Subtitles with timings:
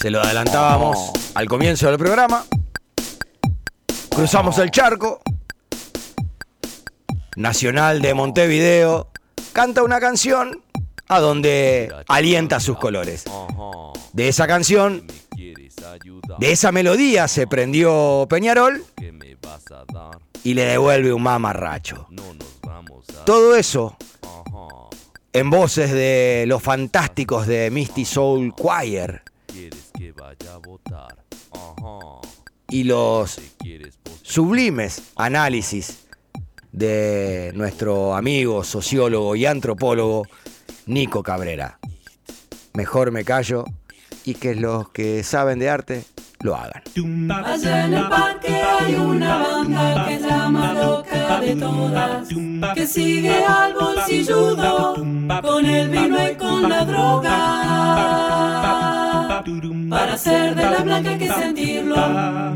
[0.00, 2.46] Se lo adelantábamos al comienzo del programa.
[4.08, 5.20] Cruzamos el charco.
[7.36, 9.08] Nacional de Montevideo
[9.52, 10.62] canta una canción
[11.06, 13.24] a donde alienta sus colores.
[14.14, 18.82] De esa canción, de esa melodía se prendió Peñarol
[20.42, 22.08] y le devuelve un mamarracho.
[23.26, 23.98] Todo eso
[25.34, 29.24] en voces de los fantásticos de Misty Soul Choir
[32.68, 33.40] y los
[34.22, 36.06] sublimes análisis
[36.72, 40.26] de nuestro amigo, sociólogo y antropólogo
[40.86, 41.78] Nico Cabrera.
[42.74, 43.64] Mejor me callo
[44.24, 46.04] y que los que saben de arte
[46.40, 46.82] lo hagan.
[47.44, 52.28] Allá en el parque hay una banda que llama loca de todas,
[52.74, 54.94] que sigue al bolsilludo
[55.42, 57.70] con el vino y con la droga.
[59.42, 61.96] Para ser de la blanca que sentirlo,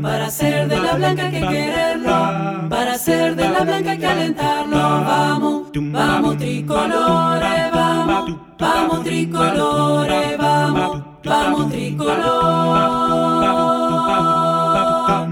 [0.03, 4.77] para ser de la blanca que quererlo, para ser de la blanca que alentarlo.
[4.77, 12.25] Vamos, vamos tricolores, vamos, vamos tricolores, vamos, vamos tricolores.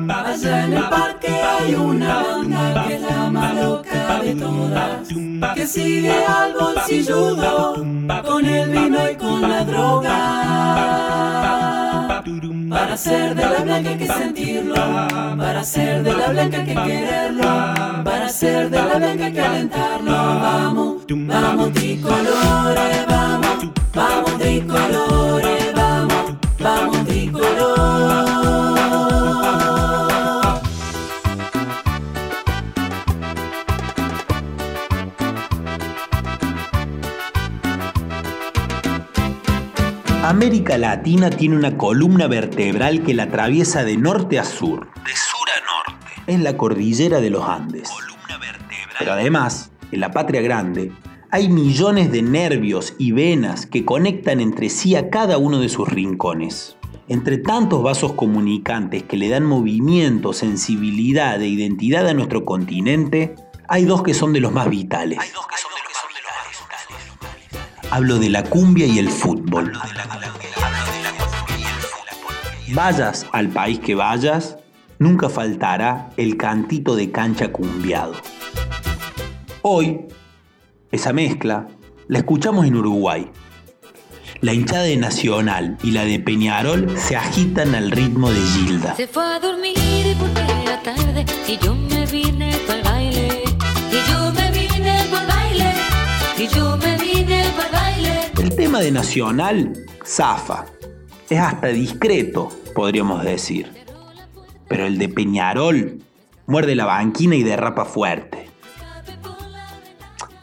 [0.10, 5.08] Allá en el parque hay una banda que llama loca de todas,
[5.54, 7.76] que sigue al bolsilludo
[8.26, 10.43] con el vino y con la droga.
[12.74, 14.74] Para ser de la blanca que sentirlo,
[15.38, 20.12] para ser de la blanca que quererlo, para ser de la blanca que alentarlo.
[20.12, 24.83] Vamos, vamos tricolores, vamos, vamos tricolores,
[40.24, 44.88] América Latina tiene una columna vertebral que la atraviesa de norte a sur.
[45.04, 46.14] De sur a norte.
[46.28, 47.90] Es la cordillera de los Andes.
[47.90, 48.96] Columna vertebral.
[49.00, 50.94] Pero además, en la patria grande,
[51.30, 55.90] hay millones de nervios y venas que conectan entre sí a cada uno de sus
[55.90, 56.78] rincones.
[57.10, 63.36] Entre tantos vasos comunicantes que le dan movimiento, sensibilidad e identidad a nuestro continente,
[63.68, 65.20] hay dos que son de los más vitales.
[65.20, 65.58] Hay dos que
[67.96, 69.72] Hablo de la cumbia y el fútbol.
[72.70, 74.58] Vayas al país que vayas,
[74.98, 78.14] nunca faltará el cantito de cancha cumbiado.
[79.62, 80.08] Hoy,
[80.92, 81.68] esa mezcla
[82.08, 83.30] la escuchamos en Uruguay.
[84.42, 88.96] La hinchada de Nacional y la de Peñarol se agitan al ritmo de Gilda.
[88.96, 89.76] Se fue a dormir
[90.18, 92.43] porque era tarde y yo me vine
[98.84, 99.74] de Nacional
[100.06, 100.66] zafa.
[101.30, 103.72] Es hasta discreto, podríamos decir.
[104.68, 106.04] Pero el de Peñarol
[106.48, 108.50] muerde la banquina y derrapa fuerte.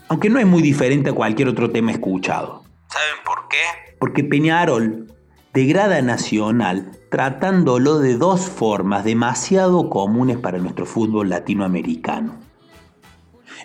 [0.09, 2.65] Aunque no es muy diferente a cualquier otro tema escuchado.
[2.89, 3.95] ¿Saben por qué?
[3.99, 5.15] Porque Peñarol
[5.53, 12.39] degrada a Nacional tratándolo de dos formas demasiado comunes para nuestro fútbol latinoamericano.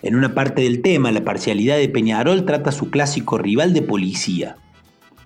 [0.01, 3.81] En una parte del tema, la parcialidad de Peñarol trata a su clásico rival de
[3.81, 4.57] policía,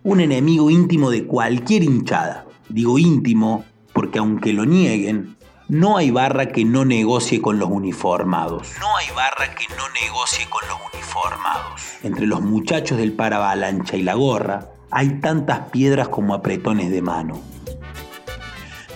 [0.10, 2.48] un enemigo íntimo de cualquier hinchada.
[2.68, 5.38] Digo íntimo porque aunque lo nieguen,
[5.68, 8.72] no hay barra que no negocie con los uniformados.
[8.80, 11.82] No hay barra que no negocie con los uniformados.
[12.02, 17.40] Entre los muchachos del paravalancha y la gorra, hay tantas piedras como apretones de mano.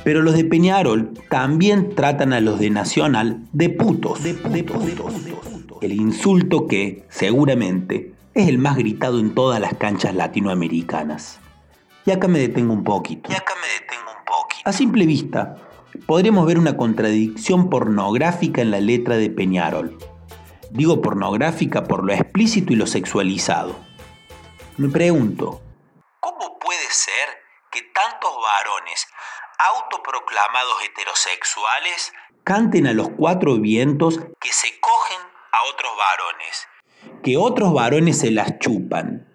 [0.04, 4.24] Pero los de Peñarol también tratan a los de Nacional de putos.
[4.24, 4.84] De putos.
[5.80, 11.40] El insulto que, seguramente, es el más gritado en todas las canchas latinoamericanas.
[12.06, 13.32] Y acá me detengo un poquito.
[13.32, 14.70] Y acá me detengo un poquito.
[14.70, 15.56] A simple vista,
[16.06, 19.98] podremos ver una contradicción pornográfica en la letra de Peñarol.
[20.72, 23.76] Digo pornográfica por lo explícito y lo sexualizado.
[24.78, 25.62] Me pregunto,
[26.20, 29.08] ¿cómo puede ser que tantos varones
[29.76, 32.12] autoproclamados heterosexuales
[32.44, 35.20] canten a los cuatro vientos que se cogen
[35.52, 36.68] a otros varones,
[37.24, 39.26] que otros varones se las chupan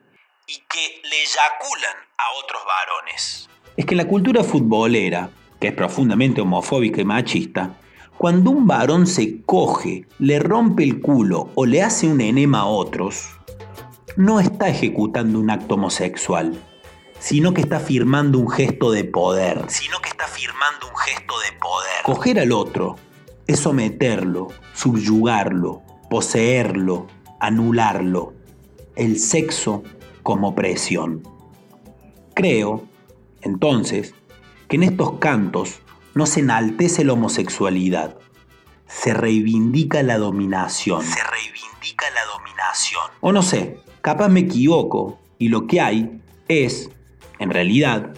[0.46, 3.48] y que le eyaculan a otros varones?
[3.76, 7.78] Es que la cultura futbolera, que es profundamente homofóbica y machista,
[8.18, 12.66] cuando un varón se coge, le rompe el culo o le hace un enema a
[12.66, 13.30] otros,
[14.16, 16.60] no está ejecutando un acto homosexual,
[17.18, 19.64] sino que está firmando un gesto de poder.
[19.68, 22.02] Sino que está firmando un gesto de poder.
[22.04, 22.96] Coger al otro
[23.46, 27.06] es someterlo, subyugarlo, poseerlo,
[27.40, 28.34] anularlo.
[28.96, 29.82] El sexo
[30.22, 31.22] como presión.
[32.34, 32.84] Creo,
[33.42, 34.14] entonces,
[34.68, 35.80] que en estos cantos
[36.14, 38.18] no se enaltece la homosexualidad,
[38.86, 41.02] se reivindica la dominación.
[41.02, 43.04] Se reivindica la dominación.
[43.20, 46.90] O no sé, capaz me equivoco y lo que hay es,
[47.38, 48.14] en realidad,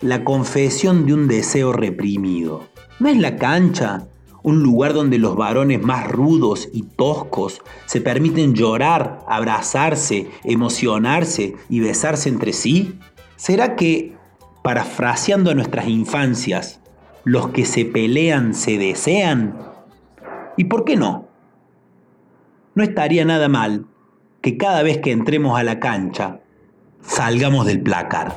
[0.00, 2.68] la confesión de un deseo reprimido.
[3.00, 4.06] ¿No es la cancha
[4.42, 11.80] un lugar donde los varones más rudos y toscos se permiten llorar, abrazarse, emocionarse y
[11.80, 12.98] besarse entre sí?
[13.36, 14.16] ¿Será que,
[14.62, 16.80] parafraseando a nuestras infancias,
[17.24, 19.58] los que se pelean se desean?
[20.56, 21.28] ¿Y por qué no?
[22.74, 23.86] No estaría nada mal
[24.40, 26.40] que cada vez que entremos a la cancha
[27.00, 28.36] salgamos del placar.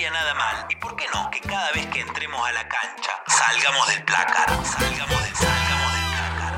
[0.00, 0.64] Estaría nada mal.
[0.70, 1.30] ¿Y por qué no?
[1.30, 4.48] Que cada vez que entremos a la cancha salgamos del placar.
[4.64, 6.54] Salgamos del, salgamos del placar.